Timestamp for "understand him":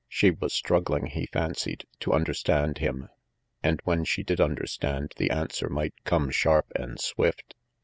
2.11-3.09